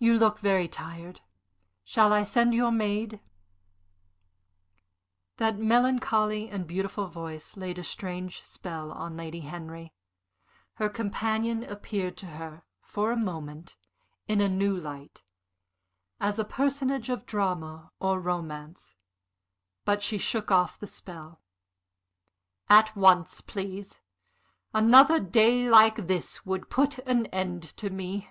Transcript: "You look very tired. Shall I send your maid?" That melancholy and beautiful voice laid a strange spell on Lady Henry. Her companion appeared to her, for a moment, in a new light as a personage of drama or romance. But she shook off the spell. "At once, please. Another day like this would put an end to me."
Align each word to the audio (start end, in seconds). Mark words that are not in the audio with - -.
"You 0.00 0.18
look 0.18 0.40
very 0.40 0.68
tired. 0.68 1.22
Shall 1.84 2.12
I 2.12 2.24
send 2.24 2.52
your 2.52 2.72
maid?" 2.72 3.20
That 5.38 5.56
melancholy 5.56 6.50
and 6.50 6.66
beautiful 6.66 7.06
voice 7.06 7.56
laid 7.56 7.78
a 7.78 7.84
strange 7.84 8.42
spell 8.44 8.92
on 8.92 9.16
Lady 9.16 9.40
Henry. 9.42 9.94
Her 10.74 10.90
companion 10.90 11.62
appeared 11.62 12.18
to 12.18 12.26
her, 12.26 12.64
for 12.82 13.12
a 13.12 13.16
moment, 13.16 13.78
in 14.28 14.42
a 14.42 14.48
new 14.48 14.76
light 14.76 15.22
as 16.20 16.38
a 16.38 16.44
personage 16.44 17.08
of 17.08 17.24
drama 17.24 17.90
or 17.98 18.20
romance. 18.20 18.96
But 19.86 20.02
she 20.02 20.18
shook 20.18 20.50
off 20.50 20.78
the 20.78 20.88
spell. 20.88 21.40
"At 22.68 22.94
once, 22.94 23.40
please. 23.40 24.00
Another 24.74 25.18
day 25.18 25.66
like 25.70 26.08
this 26.08 26.44
would 26.44 26.68
put 26.68 26.98
an 27.08 27.24
end 27.26 27.62
to 27.78 27.88
me." 27.88 28.28